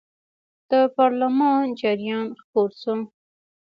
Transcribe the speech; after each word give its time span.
د 0.69 0.73
پارلمان 0.97 1.63
جریان 1.81 2.27
خپور 2.41 2.69
شو. 2.81 2.95